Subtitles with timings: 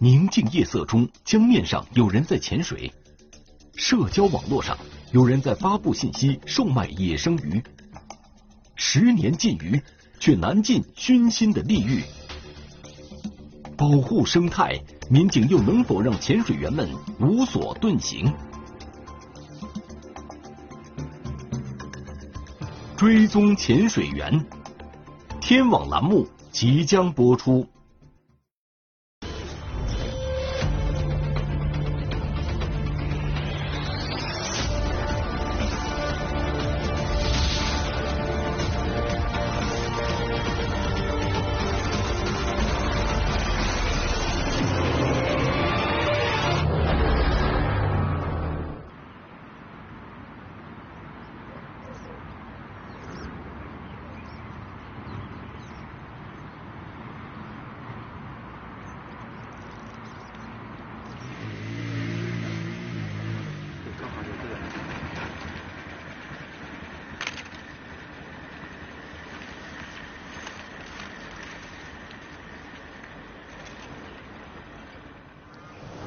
[0.00, 2.88] 宁静夜色中，江面上有人在潜水；
[3.74, 4.78] 社交网络上
[5.10, 7.60] 有人在发布信息，售卖野生鱼。
[8.76, 9.82] 十年禁渔，
[10.20, 12.04] 却难尽熏心的利欲。
[13.76, 14.80] 保护生态，
[15.10, 16.88] 民警又能否让潜水员们
[17.18, 18.32] 无所遁形？
[22.96, 24.46] 追踪潜水员，
[25.40, 27.66] 天网栏目即将播出。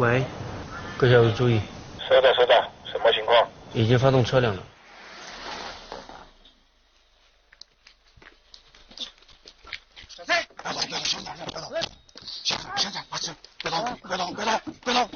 [0.02, 0.26] 喂，
[0.98, 1.62] 各小组注意。
[2.10, 2.56] 收到，收到。
[2.92, 3.48] 什么情况？
[3.72, 4.64] 已经发动车辆了。
[10.10, 11.62] 小蔡，别动，别动，小点，别动。
[12.24, 15.08] 小点，小点，把车，别动，别动，别动，别动。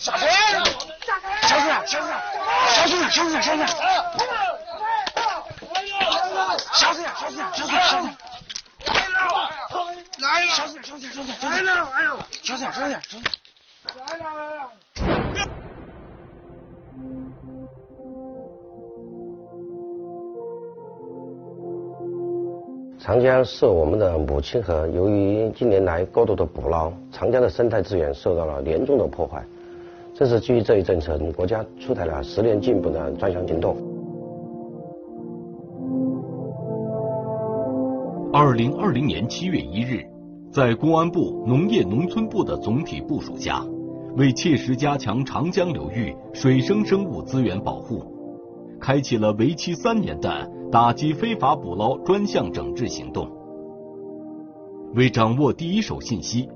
[0.00, 0.74] 小陈，小陈，
[1.42, 2.10] 小陈，小陈，
[2.72, 3.62] 小陈，小陈，小陈。
[6.74, 8.31] 小心点，小心点，小心点，小心点。
[10.20, 11.50] 来了，小心点，小心点，小心点。
[11.50, 12.10] 来了，来了。
[12.42, 13.32] 小心点，小心点，小心点。
[13.96, 14.68] 来了，来了。
[22.98, 29.44] 长江是我们的母亲河，由于近年来过度的捕捞，长江的生态资源受到了严重的破坏。
[30.14, 33.76] 正是基于这一政策，国家出台了十年进步的专项行动。
[38.32, 40.06] 二零二零年七月一日，
[40.52, 43.64] 在公安部农业农村部的总体部署下，
[44.18, 48.04] 为切实加强长江流域水生生物资源保护，
[48.78, 53.26] 开启了为期三年的打击非法捕捞专项整治行动。
[54.92, 56.46] 为掌握第一手信息，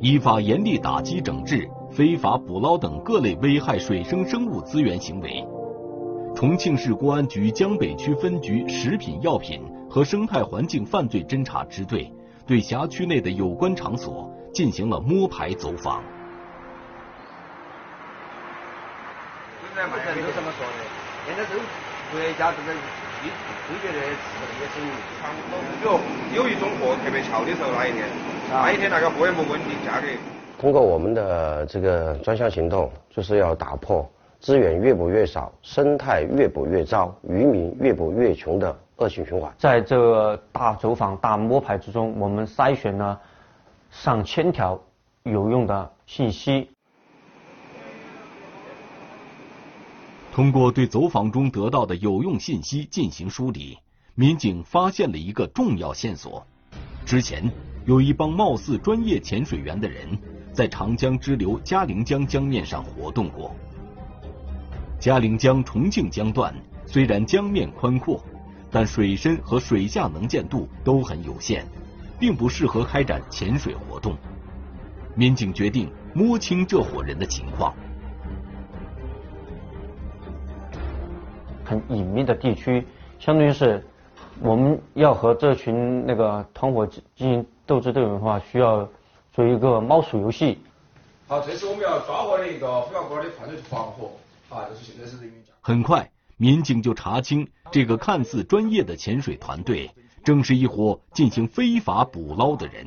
[0.00, 5.46] 依法严厉打击整治非法捕捞等各类危害水生生物资源行为，
[6.34, 12.12] 重庆市公安局江北区分局食品药品和生态环境犯罪侦查支队
[12.46, 16.02] 对辖区内的有关场所进行了摸排走访。
[19.62, 20.84] 现在目前都这么说的，
[21.26, 21.56] 现在都
[22.10, 22.74] 国家这个
[23.22, 25.98] 推推的吃野生鱼，差不多。
[26.28, 28.04] 比如有一种货特别俏的时候，那一天，
[28.50, 30.06] 那一天那个货也不稳定，价格。
[30.58, 34.06] 通过我们的这个专项行动，就是要打破
[34.40, 39.52] 资源越捕越少、生态越捕越糟、渔民越捕越穷的恶性循环。
[39.58, 43.20] 在这个大走访、大摸排之中，我们筛选了
[43.90, 44.80] 上千条
[45.24, 46.68] 有用的信息。
[50.32, 53.78] 通过对走访中得到的有用信息进行梳理，
[54.14, 56.46] 民警发现了一个重要线索：
[57.04, 57.50] 之前
[57.84, 60.06] 有一帮貌似专业潜水员的人
[60.52, 63.54] 在长江支流嘉陵江江面上活动过。
[64.98, 66.54] 嘉陵江重庆江段
[66.86, 68.22] 虽然江面宽阔，
[68.72, 71.64] 但水深和水下能见度都很有限，
[72.18, 74.16] 并不适合开展潜水活动。
[75.14, 77.74] 民警决定摸清这伙人的情况。
[81.64, 82.86] 很隐秘的地区，
[83.18, 83.84] 相当于是
[84.40, 88.88] 我们要和这群那个团伙进行斗智斗勇的话，需要
[89.32, 90.58] 做一个猫鼠游戏。
[91.28, 94.10] 好，这是我们要抓获的一个非法捕捞的犯罪团伙，
[94.50, 95.54] 啊，就是现在是人员讲。
[95.60, 96.10] 很快，
[96.42, 99.88] 民警就查清这个看似专业的潜水团队，
[100.24, 102.84] 正是一伙进行非法捕捞的人。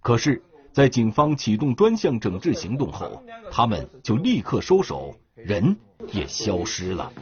[0.00, 0.42] 可是，
[0.72, 5.76] 在警方启动专项整治行动后，他们就立刻收手，人
[6.10, 7.12] 也消失了。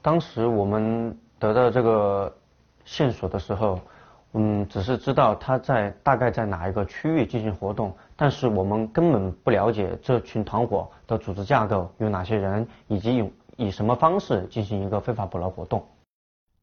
[0.00, 2.34] 当时我们得到这个
[2.86, 3.78] 线索的时候，
[4.32, 15.86] 嗯，只是知道他在大概在哪一个区域进行活动，但是我们根本不了解这群团伙的组织架构有哪些人，以及用以什么方式进行一个非法捕捞活动。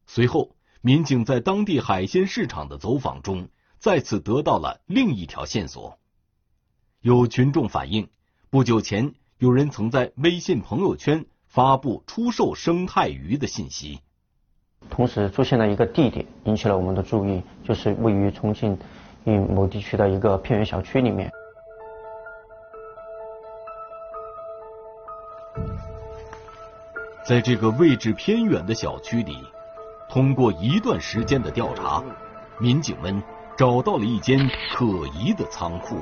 [0.06, 0.50] 随后，
[0.80, 5.98] 民警在当地海鲜市场的走访中，再次得到了另一条线索。
[7.00, 8.08] 有群众反映，
[8.50, 11.24] 不久前有人曾在微信朋友圈。
[11.52, 14.00] 发布出售生态鱼的信息，
[14.88, 18.78] 同时出现了一个地点引起了我们的注意，就是位于重庆
[19.24, 21.30] 于某地区的一个偏远小区里面。
[27.24, 29.36] 在这个位置偏远的小区里，
[30.08, 32.02] 通过一段时间的调查，
[32.58, 33.22] 民警们
[33.56, 34.40] 找到了一间
[34.74, 34.84] 可
[35.14, 35.94] 疑的仓库。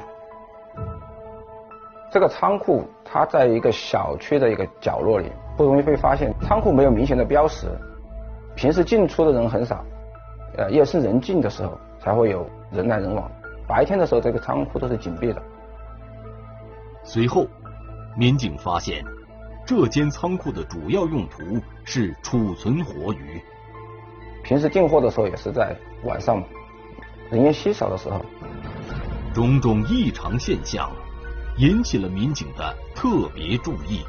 [2.10, 6.32] 这个仓库它在一个小区的一个角落里，不容易被发现。
[6.40, 7.66] 仓库没有明显的标识，
[8.56, 9.84] 平时进出的人很少，
[10.56, 13.30] 呃，夜深人静的时候才会有人来人往。
[13.68, 15.42] 白天的时候，这个仓库都是紧闭的。
[17.04, 17.46] 随后，
[18.16, 19.04] 民警发现。
[19.70, 21.44] 这间仓库的主要用途
[21.84, 23.40] 是储存活鱼。
[24.42, 26.42] 平时进货的时候也是在晚上，
[27.30, 28.20] 人烟稀少的时候。
[29.32, 30.90] 种种异常现象
[31.56, 34.00] 引起了民警的特别注意。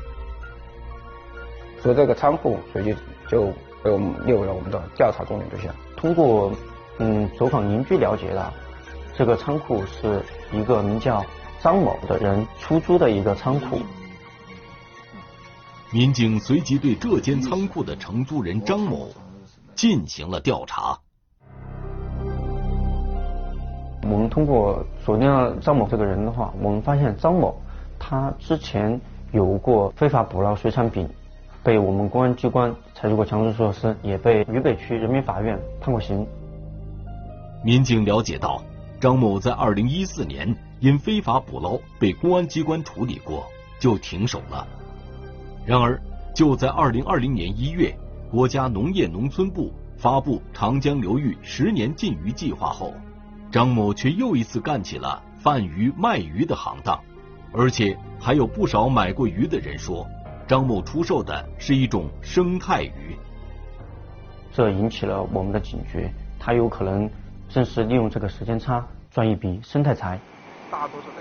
[1.80, 2.96] 所以这个仓库随即
[3.30, 3.54] 就
[3.84, 5.72] 被我们列为了我们的调查重点对象。
[5.96, 6.52] 通过
[6.98, 8.52] 嗯走访邻居了解到，
[9.16, 11.24] 这个仓库是一个名叫
[11.62, 13.80] 张某的人出租的一个仓库。
[15.94, 19.10] 民警随即对这间仓库的承租人张某
[19.76, 20.98] 进行了调查。
[24.04, 27.62] 我们通过锁定了张某这个人的话，我们发现张某
[28.00, 29.02] 他之前
[29.34, 31.10] 有过非法捕捞水产品，
[31.62, 36.26] 被我们公安机关采取过强制措施，也被渝北区人民法院判过刑。
[37.66, 38.64] 民警了解到，
[39.02, 43.44] 张某在二零一四年因非法捕捞被公安机关处理过，
[43.78, 44.66] 就停手了。
[45.66, 46.02] 然而，
[46.34, 47.96] 就在二零二零年一月，
[48.32, 52.94] 国家农业农村部发布长江流域十年禁渔计划后，
[53.52, 57.00] 张某却又一次干起了贩鱼卖鱼的行当，
[57.52, 60.08] 而且还有不少买过鱼的人说，
[60.48, 63.16] 张某出售的是一种生态鱼。
[64.52, 67.10] 这引起了我们的警觉，他有可能
[67.48, 70.20] 正是利用这个时间差赚一笔生态财。
[70.72, 71.14] 大多数的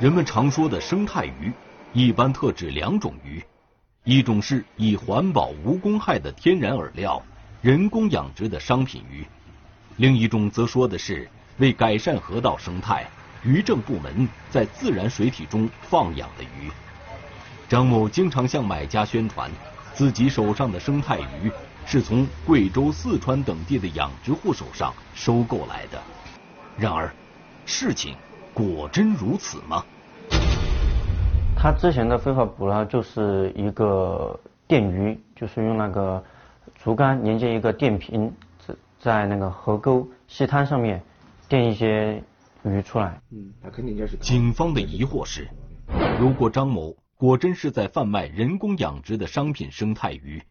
[0.00, 1.52] 人们常说的生态鱼，
[1.92, 3.42] 一般特指两种鱼。
[4.04, 7.22] 一种是以环保无公害的天然饵料
[7.60, 9.26] 人工养殖的商品鱼，
[9.98, 13.06] 另一种则说的是为改善河道生态，
[13.44, 16.70] 渔政部门在自然水体中放养的鱼。
[17.68, 19.50] 张某经常向买家宣传，
[19.92, 21.52] 自己手上的生态鱼
[21.84, 26.02] 是从贵州、四川等地的养殖户手上收购来的。
[26.78, 27.12] 然而，
[27.66, 28.16] 事情
[28.54, 29.84] 果真如此吗？
[31.62, 36.24] 他之前的非法捕捞就是一个电鱼，就是用那个
[36.82, 38.32] 竹竿连接一个电瓶，
[38.66, 41.02] 在在那个河沟、溪滩上面
[41.50, 42.24] 电一些
[42.62, 43.20] 鱼出来。
[43.28, 44.16] 嗯，那肯定就是。
[44.16, 45.50] 警方的疑惑是：
[46.18, 50.42] 如果张某果真是在贩卖人工养殖的商品生态鱼，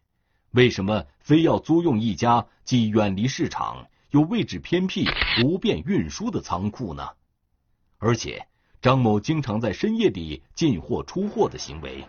[0.52, 5.08] 为什么非要租用一家既远离市场又位置偏僻、
[5.42, 7.08] 不便运输的仓库呢？
[7.98, 8.46] 而且。
[8.82, 12.02] 张某经常在深夜里进货出货的行为，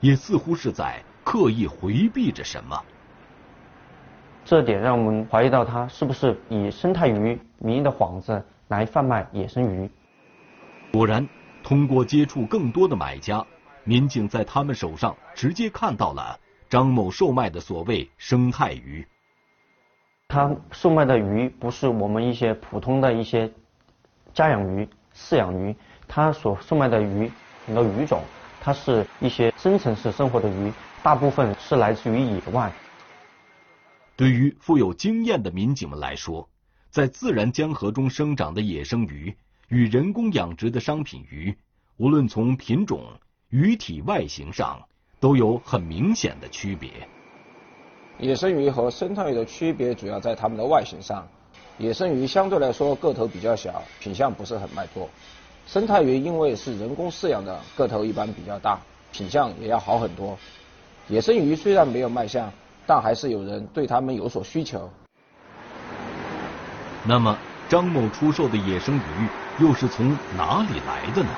[0.00, 2.78] 也似乎是在刻意回避着什么。
[4.44, 9.90] 这点让我们怀疑到他是不是以生态鱼名义的幌子来贩卖野生鱼。
[10.92, 11.26] 果然，
[11.62, 13.46] 通过接触更多的买家，
[13.84, 16.38] 民警在他们手上直接看到了
[16.68, 19.06] 张某售卖的所谓生态鱼。
[20.28, 23.50] 他售卖的鱼不是我们一些普通的一些
[24.34, 25.74] 家养鱼、饲养鱼。
[26.08, 27.30] 他所售卖的鱼
[27.66, 28.22] 很多鱼种，
[28.60, 30.72] 它是一些深层次生活的鱼，
[31.02, 32.72] 大部分是来自于野外。
[34.16, 36.48] 对于富有经验的民警们来说，
[36.90, 39.32] 在自然江河中生长的野生鱼
[39.68, 41.54] 与人工养殖的商品鱼，
[41.98, 43.04] 无论从品种、
[43.50, 44.82] 鱼体外形上
[45.20, 46.90] 都有很明显的区别。
[48.18, 51.28] 野生鱼和生态鱼的区别主要在它们的外形上，
[51.76, 55.08] 野生鱼相对来说个头比较小，品相不是很卖座。
[55.68, 58.80] 生态鱼因为是人工饲养的，个头一般比较大，
[59.12, 60.38] 品相也要好很多。
[61.08, 62.50] 野生鱼虽然没有卖相，
[62.86, 64.88] 但还是有人对它们有所需求。
[67.04, 67.36] 那么，
[67.68, 69.02] 张某出售的野生鱼
[69.62, 71.28] 又是从哪里来的呢？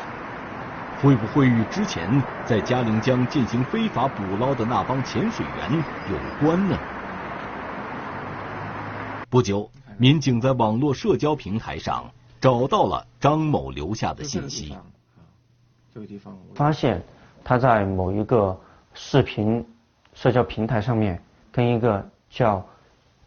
[1.02, 6.78] 会不会与之前在嘉陵江进行非法捕捞的那帮潜水员有关呢？
[9.28, 9.68] 不久，
[9.99, 12.08] 民警在网络社交平台上。
[12.40, 14.75] 找到了张某留下的信息，
[15.92, 17.02] 这个地方发现
[17.44, 18.59] 他在某一个
[18.94, 19.62] 视频
[20.14, 22.66] 社交平台上面跟一个叫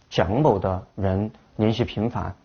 [0.09, 2.35] 蒋某的人联系频繁。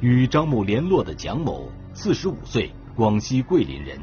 [0.00, 3.96] 与张某联络的蒋某，四十五岁，广西桂林人。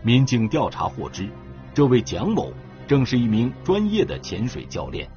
[0.00, 1.28] 民警调查获知，
[1.74, 2.52] 这位蒋某
[2.86, 5.10] 正是一名专业的潜水教练，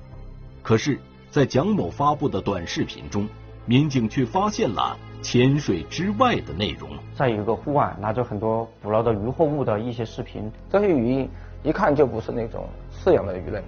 [0.64, 1.00] 可是。
[1.32, 3.26] 在蒋某发布的短视频中，
[3.66, 6.90] 民警却发现了潜水之外的内容。
[7.16, 11.26] 在一个户外拿着很多捕捞的渔获物的一些视频，这些鱼
[11.64, 12.68] 一看就不是那种
[13.02, 13.60] 饲养的鱼类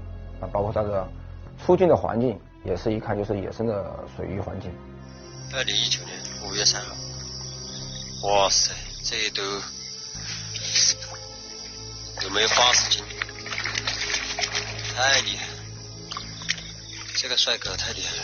[0.42, 1.08] 啊，包括它的
[1.64, 4.70] 出境的环境也是一看就是野生的水域环境。
[5.56, 6.12] 二零一九年
[6.46, 6.94] 五月三号，
[8.28, 8.74] 哇塞，
[9.06, 9.42] 这都
[12.26, 13.06] 有没有八十斤？
[14.96, 15.53] 太厉害了，
[17.24, 18.24] 这个帅哥太厉害了。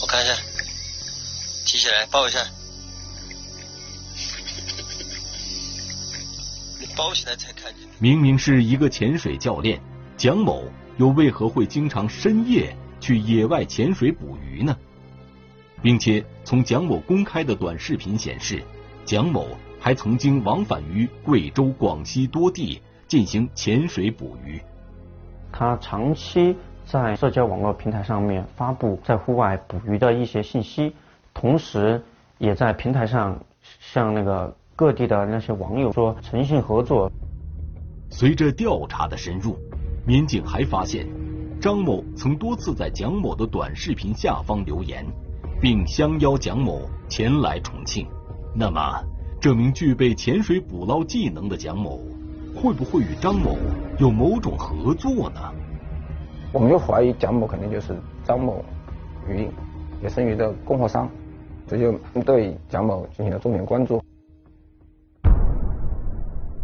[0.00, 0.34] 我看一下，
[1.64, 2.44] 提起来抱一下，
[6.80, 7.88] 你抱起来才看见。
[8.00, 9.80] 明明是一个潜水教练，
[10.16, 10.64] 蒋某
[10.96, 14.76] 又为何会经常深夜去野外潜水捕鱼呢？
[15.80, 18.64] 并且从蒋某公开的短视频显示，
[19.04, 24.62] 蒋某还曾经往返于贵州、广西多地进行潜水捕鱼。
[25.50, 30.94] 他长期在社交网络平台上面发布在户外捕鱼的一些信息，
[31.34, 32.00] 同时
[32.38, 33.36] 也在平台上
[33.80, 37.10] 向那个各地的那些网友说诚信合作。
[38.10, 39.58] 随着调查的深入，
[40.06, 41.04] 民警还发现，
[41.60, 45.04] 张某曾多次在蒋某的短视频下方留言，
[45.60, 48.06] 并相邀蒋某前来重庆。
[48.54, 48.80] 那么，
[49.40, 52.00] 这名具备潜水捕捞技能的蒋某，
[52.54, 53.56] 会不会与张某
[53.98, 55.40] 有某种合作呢？
[56.52, 58.64] 我们就怀疑蒋某肯定就是张某
[59.28, 59.48] 鱼
[60.02, 61.08] 野生鱼的供货商，
[61.66, 61.92] 这就
[62.22, 64.02] 对蒋某进行了重点关注。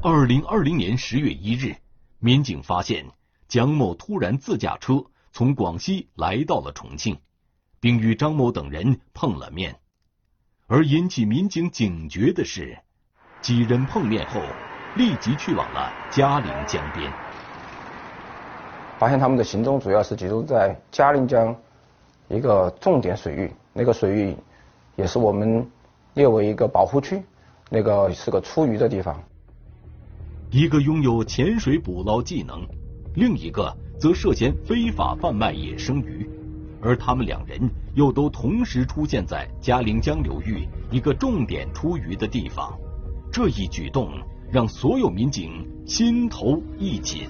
[0.03, 1.77] 二零二零年十月一日，
[2.19, 3.07] 民警发现
[3.49, 7.17] 蒋某突然自驾车从广西来到了重庆，
[7.81, 9.77] 并与张某等人碰了面。
[10.67, 12.77] 而引起民警警觉的是，
[13.41, 14.41] 几人碰面后
[14.97, 17.13] 立即去往了嘉陵江边。
[18.99, 21.55] 发现他们的行踪主要是集中在嘉陵江
[22.29, 24.35] 一个重点水域，那个水域
[24.97, 25.71] 也是我们
[26.15, 27.23] 列为一个保护区，
[27.69, 29.23] 那个是个出鱼的地方。
[30.51, 32.67] 一个拥有潜水捕捞技能，
[33.15, 36.27] 另一个则涉嫌非法贩卖野生鱼，
[36.81, 37.61] 而他们两人
[37.95, 42.73] 又都同时出现在嘉陵江流域一个重点出鱼的地方，
[43.31, 44.11] 这一举动
[44.57, 47.29] 让所有民警心头一紧。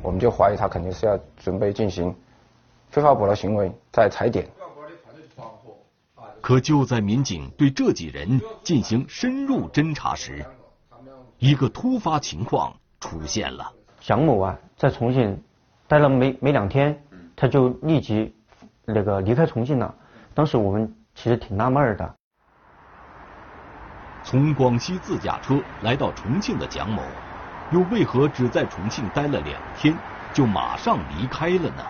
[0.00, 2.16] 我们就怀疑他肯定是要准备进行
[2.88, 4.48] 非法捕捞行为，在踩点。
[6.40, 10.42] 可就在民警对这几人进行深入侦查时，
[11.36, 13.70] 一个突发情况出现了。
[14.00, 15.38] 蒋某啊，在重庆
[15.86, 16.98] 待了没没两天，
[17.36, 18.34] 他就立即
[18.86, 19.94] 那个离开重庆了。
[20.32, 22.14] 当时我们其实挺纳闷的。
[24.22, 27.02] 从广西自驾车来到重庆的蒋某，
[27.72, 29.96] 又为何只在重庆待了两天
[30.32, 31.84] 就马上离开了呢？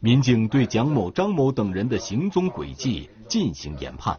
[0.00, 4.18] 民警对蒋某、张某等人的行踪轨迹进行研判，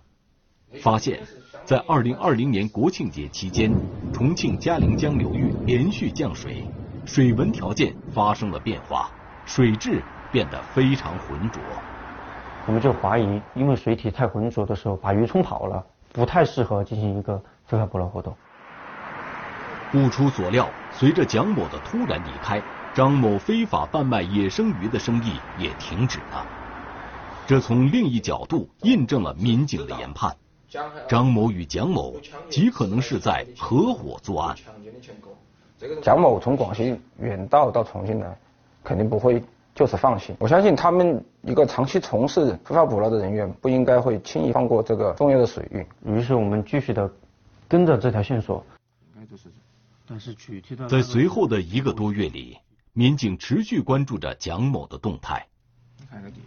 [0.82, 1.20] 发现。
[1.64, 3.74] 在二零二零年国庆节期间，
[4.14, 6.64] 重庆嘉陵江流域连续降水，
[7.06, 9.10] 水文条件发生了变化，
[9.48, 11.60] 水质变得非常浑浊。
[12.68, 15.84] 我们就怀疑，因为水体太浑浊的时候，把鱼冲跑了，
[16.16, 18.34] 不太适合进行一个非法捕捞活动。
[19.92, 22.62] 不出所料，随着蒋某的突然离开，
[22.94, 26.48] 张某非法贩卖野生鱼的生意也停止了。
[27.46, 30.34] 这从另一角度印证了民警的研判。
[31.10, 32.16] 张某与蒋某
[32.50, 34.56] 极可能是在合伙作案。
[36.02, 38.38] 蒋某从广西远道到重庆来，
[38.86, 39.44] 肯定不会
[39.76, 40.34] 就此放弃。
[40.40, 45.86] 我相信他们一个长期从事非法捕捞的人员，不应该会轻易放过这个重要的水域。
[46.04, 47.08] 于是我们继续的
[47.68, 48.66] 跟着这条线索。
[50.08, 52.58] 但是具体的，在随后的一个多月里，
[52.94, 55.46] 民警持续关注着蒋某的动态，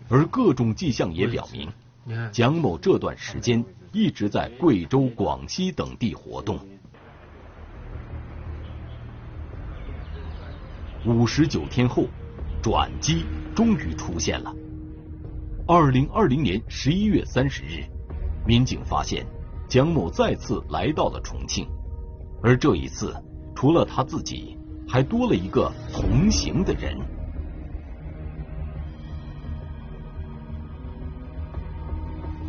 [0.09, 3.65] 而各种迹象也表明，蒋某这段时间。
[3.91, 6.59] 一直在贵州、广西等地活动。
[11.07, 12.05] 五十九天后，
[12.63, 13.25] 转机
[13.55, 14.55] 终于出现了。
[15.67, 17.85] 二零二零年十一月三十日，
[18.47, 19.25] 民警发现
[19.69, 21.67] 蒋某再次来到了重庆，
[22.43, 23.15] 而这一次，
[23.55, 26.99] 除了他自己，还多了一个同行的人。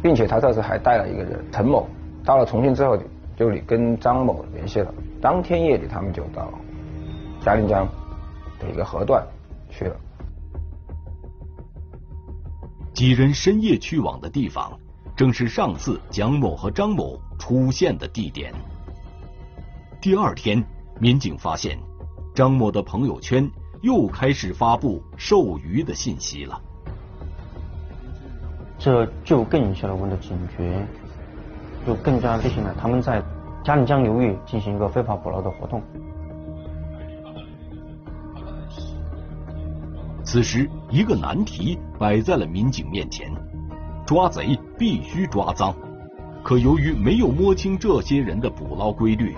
[0.02, 1.86] 并且他这次还带了一个人，陈某。
[2.24, 2.98] 到了重庆之后，
[3.36, 4.94] 就跟张某联系了。
[5.22, 6.50] 当天夜里，他们就到
[7.42, 7.86] 嘉陵江
[8.60, 9.22] 的一个河段
[9.70, 9.96] 去了。
[12.94, 14.78] 几人深夜去往的地方，
[15.16, 18.54] 正是上次蒋某和张某出现的地点。
[20.02, 20.62] 第二天，
[21.00, 21.78] 民警发现
[22.36, 23.50] 张某的朋友圈
[23.82, 26.62] 又开始发布授鱼的信息了。
[28.78, 30.86] 这就更引起了我们的警觉，
[31.86, 33.22] 就更加确信了他们在
[33.64, 35.82] 嘉陵江流域进行一个非法捕捞的活动。
[40.32, 43.32] 此时，一个难题摆在了民警面前：
[44.06, 45.74] 抓贼必须抓赃，
[46.44, 49.36] 可由于没有摸清这些人的捕捞规律，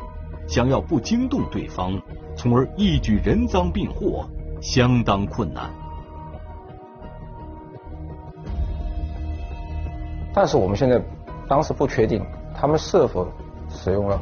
[0.50, 1.98] 想要不惊动对方，
[2.36, 4.26] 从而一举人赃并获，
[4.60, 5.70] 相当困难。
[10.34, 11.02] 但是我们现在
[11.48, 12.22] 当时不确定
[12.54, 13.26] 他们是否
[13.70, 14.20] 使用了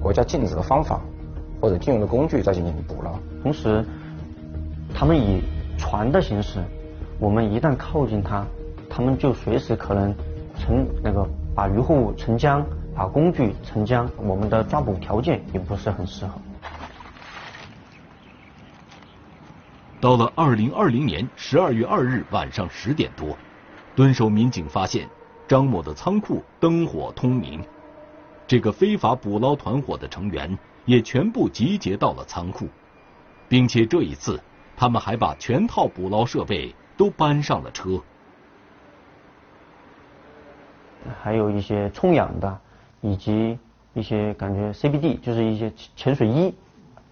[0.00, 1.00] 国家禁止的方法
[1.60, 3.10] 或者禁用的工具在进行捕捞。
[3.42, 3.84] 同时，
[4.94, 5.42] 他们以
[5.78, 6.62] 船的形式，
[7.18, 8.46] 我们一旦靠近它，
[8.88, 10.14] 他们就随时可能
[10.58, 12.64] 沉那个把渔获物沉江，
[12.94, 16.40] 把工具沉江，我们的抓捕条件也不是很适合。
[20.00, 23.36] 到了二零二零年十二月二日晚上十点多，
[23.94, 25.08] 蹲守民警发现。
[25.48, 27.62] 张某的仓库灯火通明，
[28.48, 32.66] 这个非法捕捞团伙的成员也全部集结到了仓库，
[33.48, 34.42] 并且这一次
[34.76, 38.00] 他们还把全套捕捞设备都搬上了车，
[41.22, 42.60] 还有一些充氧的，
[43.00, 43.58] 以及
[43.94, 46.54] 一些感觉 CBD 就是一些潜水衣，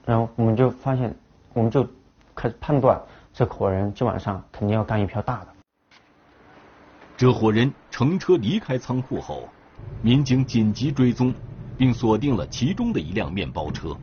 [0.04, 1.16] 然后我们就发现，
[1.54, 1.88] 我们就
[2.34, 3.00] 开始判断
[3.32, 5.48] 这伙人今晚上肯定要干一票大的。
[7.16, 9.48] 这伙人乘车离开仓库后，
[10.02, 11.32] 民警紧急追踪，
[11.78, 13.96] 并锁定了其中的一辆面包车。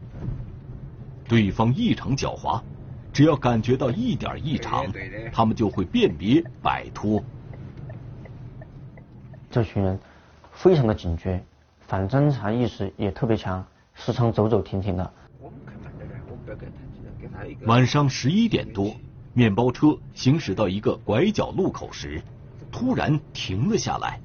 [1.28, 2.62] 对方异常狡猾，
[3.14, 4.86] 只要感觉到一点异常，
[5.32, 7.24] 他们就会辨别摆脱。
[9.50, 10.00] 这群人
[10.54, 11.44] 非常的警觉，
[11.80, 15.14] 反侦查意识也特别强，时常走走停停的。
[17.66, 18.96] 晚上十一点多，
[19.34, 22.22] 面包车行驶到一个拐角路口时。
[22.72, 24.18] 突然停了下来，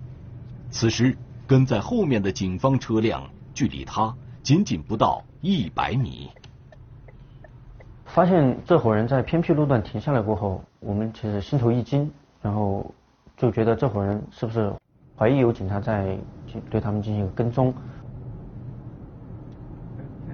[0.70, 6.30] 此时跟在后面的警方车辆距离他仅仅不到一百米。
[8.06, 12.84] 发现这伙人在偏僻路段停下来过后，我们其实心头一惊，然后
[13.36, 14.72] 就觉得这伙人是不是
[15.18, 16.16] 怀疑有警察在
[16.70, 17.74] 对他们进行跟踪？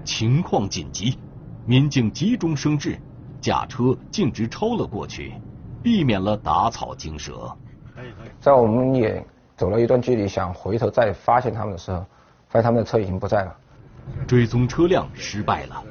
[0.05, 1.19] 情况紧急，
[1.67, 2.99] 民警急中生智，
[3.41, 5.35] 驾车径直超了过去，
[5.83, 7.51] 避免了打草惊蛇。
[8.41, 9.25] 在我们也
[9.57, 11.99] 走了一段距离，想回头再发现他们的时候，
[12.49, 13.57] 发现他们的车已经不在了。
[14.27, 15.83] 追踪车辆失败了，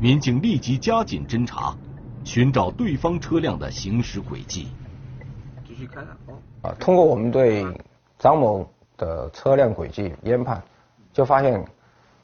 [0.00, 1.76] 民警立即加紧侦查，
[2.22, 4.68] 寻找对方车辆的行驶轨迹。
[5.66, 6.06] 继续看
[6.62, 7.66] 啊，通过我们对
[8.16, 10.62] 张某的车辆轨迹研判，
[11.12, 11.66] 就发现，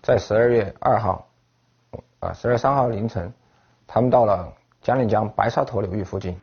[0.02, 1.26] 在十二月二号，
[2.20, 3.32] 啊，十二月三号凌晨，
[3.88, 6.36] 他们到了嘉陵江白沙坨流域附近。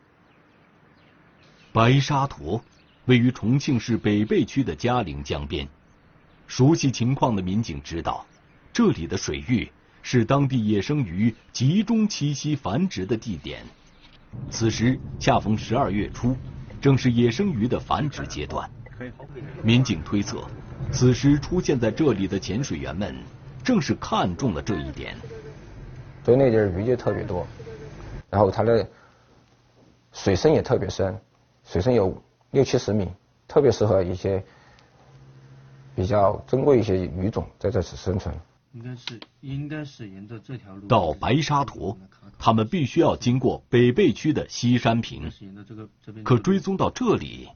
[1.72, 2.62] 白沙坨
[3.06, 5.66] 位于重庆市北碚区的嘉陵江边，
[6.46, 8.26] 熟悉情况的民警知道，
[8.74, 13.64] 这里的水域是当地野生鱼集中栖息繁殖的地点。
[14.50, 16.36] 此时恰逢十二月初，
[16.82, 18.70] 正是野生鱼的繁殖阶段。
[19.64, 20.44] 民警推测，
[20.92, 23.16] 此时出现在这里的潜水员们，
[23.64, 25.16] 正是看中了这一点。
[26.24, 27.46] 所以那地儿鱼就特别多，
[28.30, 28.88] 然后它的
[30.14, 31.20] 水深也特别深。
[31.66, 33.10] 水深有六七十米，
[33.48, 34.44] 特别适合一些
[35.96, 38.34] 比较珍贵一些鱼种在这此生存。
[38.74, 41.98] 应该是应该是沿着这条路到白沙坨，
[42.40, 45.30] 他们必须要经过北碚区的西山坪。
[46.24, 47.50] 可追踪到这里，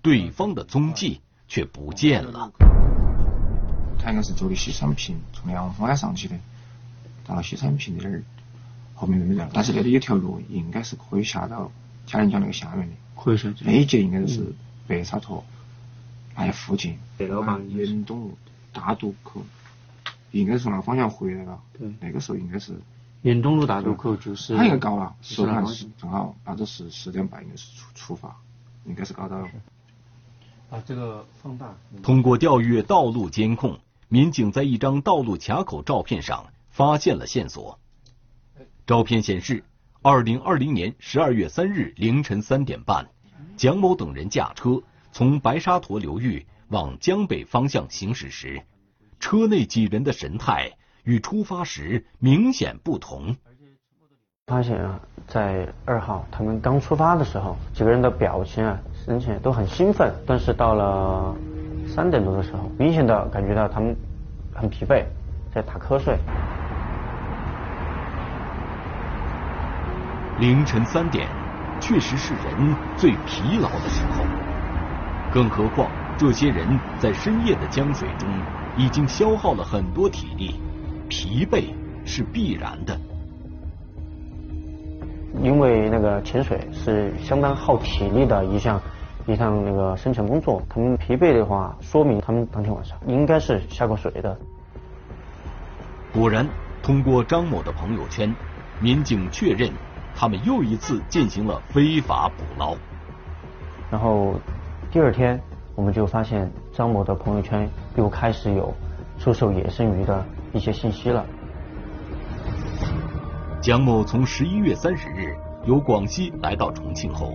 [0.00, 2.52] 对方的踪迹却不见了。
[3.98, 6.38] 他应该是走的西山坪，从凉风岸上去的，
[7.24, 8.22] 到西山坪那儿
[8.94, 11.72] 后面那边，但是那里有条路，应该是可以下到
[12.06, 12.94] 嘉陵江那个下面的。
[13.16, 14.54] 可以下那一节应该是
[14.86, 15.44] 白沙坨
[16.36, 18.30] 那附近，严东
[18.72, 19.42] 大渡口，
[20.30, 21.60] 应该是从那个方向回来了。
[21.78, 22.74] 对，那个时候应该是
[23.22, 24.56] 严东路大渡口就是。
[24.56, 28.36] 他应该高了，十点是正好，那这是十点半应该是出出发，
[28.84, 29.48] 应该是高到了。
[30.68, 31.74] 把这个放大。
[32.02, 37.78] 通过调阅道路监控，民警在一张道路卡口照片上发现了线索。
[38.86, 39.64] 照片显示。
[40.02, 43.06] 二零二零年十二月三日凌晨三点半，
[43.58, 48.62] 蒋某等人驾车从白沙坨流域往江北方向行驶时，
[49.20, 50.72] 车内几人的神态
[51.04, 53.36] 与出发时明显不同。
[54.46, 61.36] 发现啊，在二号他们刚出发的时候，几个人的表情啊、神情都很兴奋，但是到了
[61.86, 63.94] 三点多的时候，明显的感觉到他们
[64.52, 65.04] 很疲惫，
[65.54, 66.18] 在打瞌睡。
[70.40, 71.28] 凌晨三点，
[71.80, 74.24] 确实是人最疲劳的时候。
[75.32, 76.66] 更何况，这些人
[76.98, 78.28] 在深夜的江水中
[78.80, 80.54] 已经消耗了很多体力，
[81.10, 81.64] 疲惫
[82.06, 82.98] 是必然的。
[85.42, 88.80] 因为那个潜水是相当耗体力的一项
[89.26, 94.34] 一项那个深潜工作，他们疲惫的话，说明他们当天晚上应该是下过水的。
[96.14, 96.48] 果然，
[96.82, 98.34] 通过张某的朋友圈，
[98.80, 99.70] 民警确认
[100.16, 102.74] 他们又一次进行了非法捕捞。
[103.90, 104.36] 然后
[104.90, 105.38] 第二天，
[105.74, 108.72] 我们就发现张某的朋友圈又开始有
[109.18, 111.26] 出售野生鱼的一些信息了。
[113.60, 117.34] 蒋某从十一月三十日由广西来到重庆后，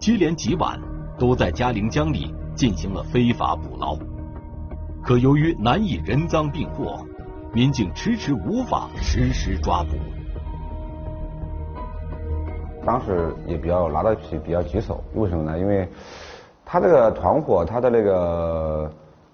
[0.00, 0.76] 接连几晚
[1.16, 3.96] 都在嘉陵江里进行了非法捕捞，
[5.00, 6.98] 可由于难以人赃并获。
[7.52, 9.90] 民警迟迟无法实施抓捕。
[12.84, 15.56] 当时也比较拿到起比较棘手，为什么呢？
[15.56, 15.88] 因为
[16.72, 18.90] 他这个团伙，他的那个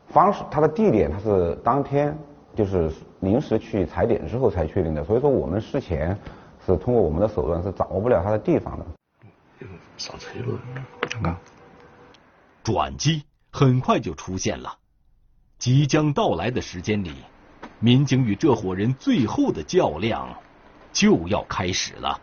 [0.08, 2.12] 方式，他的地点，他是当天
[2.52, 6.18] 就是临时去踩点之后才确定的，所以说我们事前
[6.66, 8.84] 是通过我们的手段是掌握不了他的地方的。
[9.96, 10.58] 上车了，
[11.12, 11.36] 刚刚。
[12.64, 13.22] 转机
[13.52, 14.74] 很快就出现了，
[15.60, 17.12] 即将到来的时间里。
[17.78, 20.28] 民警与这伙人最后的较量
[20.92, 22.20] 就要开始了。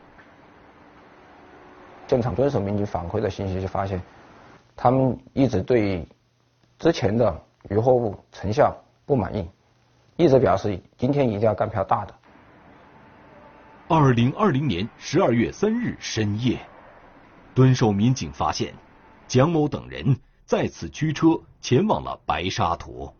[2.05, 4.01] 现场蹲守民警反馈的信息就发现，
[4.75, 6.07] 他们一直对
[6.77, 9.49] 之前的渔获物成效不满意，
[10.17, 12.13] 一直表示今天一定要干票大的。
[13.87, 16.59] 二零二零年十二月三日深夜，
[17.53, 18.73] 蹲守民警发现
[19.27, 23.13] 蒋某等人再次驱车前往了白沙坨。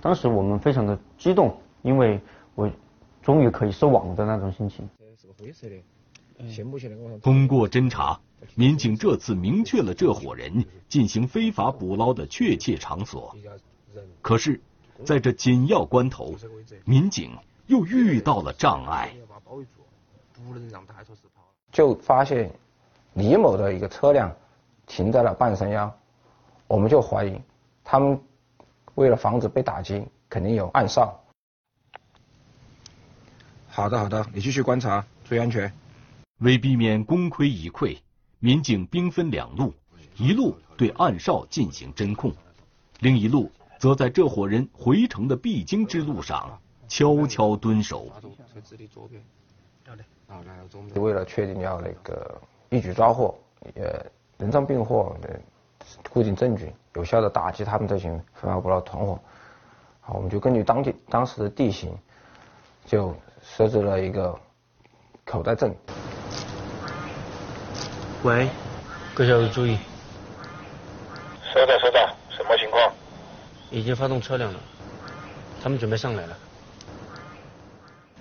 [0.00, 2.20] 当时我们非常的激动，因为
[2.54, 2.70] 我
[3.22, 4.88] 终于可以收网的那种心情。
[7.22, 8.18] 通过侦查，
[8.54, 13.36] 民警这次明确了这伙人进行非法捕捞的确切场所。
[14.20, 14.60] 可是，
[15.04, 16.34] 在这紧要关头，
[16.84, 17.30] 民警
[17.66, 19.12] 又遇到了障碍。
[21.70, 22.52] 就发现
[23.14, 24.34] 李某的一个车辆
[24.86, 25.94] 停在了半山腰，
[26.66, 27.40] 我们就怀疑
[27.84, 28.20] 他们。
[28.94, 31.18] 为了防止被打击，肯定有暗哨。
[33.68, 35.72] 好的，好的，你继续观察，注意安全。
[36.40, 37.96] 为避免功亏一篑，
[38.44, 39.72] 民警兵分两路，
[40.16, 42.32] 一路对暗哨进行侦控，
[42.98, 48.08] 另一路则在这伙人回城的必经之路上悄悄蹲守。
[50.96, 52.36] 为了确定要那个
[52.68, 53.32] 一举抓获，
[53.76, 54.04] 呃，
[54.38, 55.16] 人赃并获，
[56.12, 56.72] 固定证据。
[56.94, 59.16] 有效的打击他们这群非法捕捞团伙。
[60.00, 61.96] 好，我们就根据当地当时的地形，
[62.86, 64.36] 就设置了一个
[65.24, 65.72] 口袋阵。
[68.24, 68.48] 喂，
[69.14, 69.76] 各小组注意。
[71.52, 72.06] 收到，收到。
[72.30, 72.92] 什么情况？
[73.68, 74.58] 已经发动车辆了，
[75.60, 76.36] 他们准备上来了。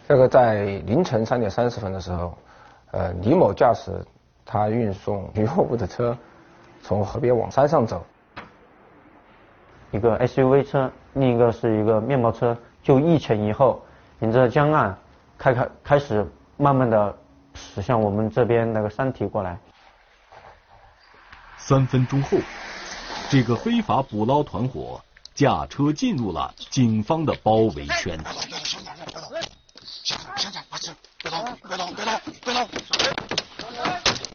[0.08, 2.36] 这个在凌晨三点三十分的时候，
[2.90, 3.92] 呃，李某驾驶
[4.44, 6.18] 他运送渔货物的车
[6.82, 8.04] 从河边往山上走。
[9.92, 13.80] 一个 SUV 车，另一个是一个面包车，就一前一后，
[14.20, 14.98] 沿着江岸
[15.38, 16.26] 开开开始
[16.58, 17.16] 慢慢的
[17.54, 19.60] 驶向我们这边那个山体过来。
[21.64, 22.38] 三分钟后，
[23.30, 25.02] 这个非法捕捞团伙
[25.34, 28.22] 驾车进入了警方的包围圈。
[31.22, 32.68] 别动，别动，别动，别动，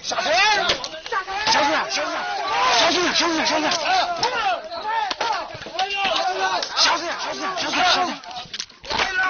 [0.01, 0.31] 下车！
[1.51, 1.65] 下车！
[1.75, 1.97] 下车！
[2.79, 3.73] 小心点，小心点，小心点！
[6.77, 8.15] 小心点，小心点，小心点，小心点！
[8.93, 9.21] 来了，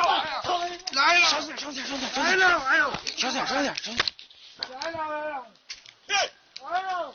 [0.92, 1.24] 来了！
[1.26, 2.12] 小心点，小心点，小心点！
[2.22, 2.84] 来了，来了！
[3.16, 4.04] 小心点，小心点，小心点！
[4.68, 5.34] 来了，来了！
[6.70, 7.14] 来了！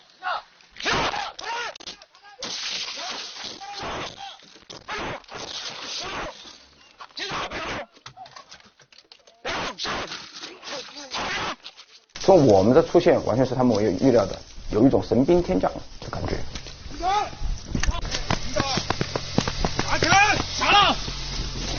[12.22, 14.40] 说我们的出现完全是他们没有预料的，
[14.72, 16.38] 有一种神兵天降的感觉。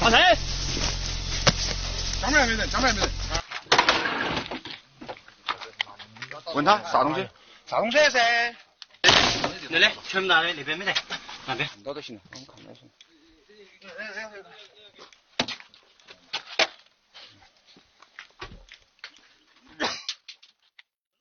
[0.00, 0.18] 打谁？
[2.20, 3.08] 江边没人，江边没人。
[6.54, 7.28] 问他啥东西？
[7.66, 8.54] 啥东西噻？
[9.68, 10.92] 那里全部拿来，那边没得，
[11.46, 11.68] 那边。
[11.68, 12.56] 看到就行了，我们看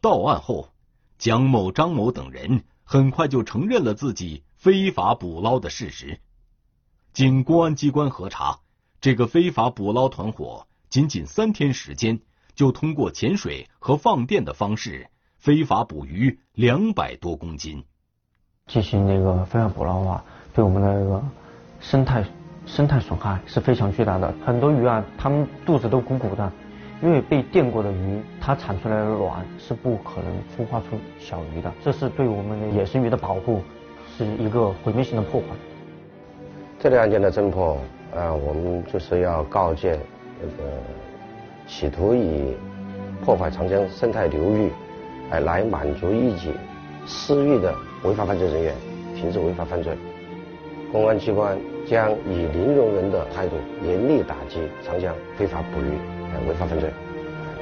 [0.01, 0.21] 到。
[0.23, 0.69] 案后，
[1.17, 6.19] 蒋某、张某等人很快就承认了自己非法捕捞的事实。
[7.13, 8.59] 经公安机关核查。
[8.99, 12.19] 这个非法捕捞团伙仅仅三天时间，
[12.53, 15.09] 就通过潜水和放电的方式
[15.39, 17.83] 非法捕鱼两百多公斤。
[18.67, 21.23] 进行那个非法捕捞的话，对我们的那个
[21.79, 22.23] 生态
[22.67, 24.31] 生态损害是非常巨大的。
[24.45, 26.51] 很多鱼啊，它们肚子都鼓鼓的，
[27.01, 31.71] 因为被电过的鱼，它产出来的卵是不可能孵化出小鱼的。
[31.83, 33.61] 这是对我们的野生鱼的保护，
[34.15, 35.47] 是一个毁灭性的破坏。
[36.79, 37.77] 这类案件的侦破，
[38.15, 39.99] 啊，我们就是要告诫
[40.39, 40.71] 那个
[41.65, 42.55] 企图以
[43.25, 44.71] 破坏长江生态流域，
[45.31, 46.51] 哎，来满足一己
[47.07, 48.75] 私欲的违法犯罪人员，
[49.15, 49.97] 停止违法犯罪。
[50.91, 55.97] 公安机关将以零容忍的态度，严厉打击长江非法捕鱼、
[56.47, 56.91] 违法犯罪，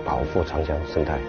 [0.05, 1.19] 保护长江生态。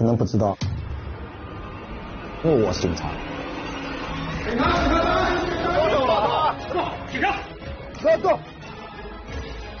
[0.00, 0.56] 可能不知道，
[2.42, 3.10] 因为我是警察。
[4.48, 6.56] 警察，警察，动手了！
[6.72, 7.34] 动，起开！
[8.00, 8.40] 不要动！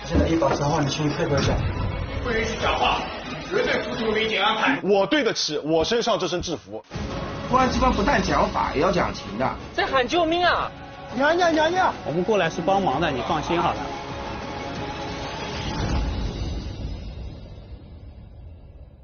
[0.04, 1.54] 现在依法传唤你去配合一下。
[2.22, 3.00] 不允许讲话，
[3.48, 4.78] 绝对服从民警安排。
[4.82, 6.84] 我对得起我身上这身制服。
[7.48, 9.50] 公安机关不但讲法，也要讲情的。
[9.72, 10.70] 在喊救命啊！
[11.14, 13.80] 娘娘，娘娘，我们过来是帮忙的，你放心好了。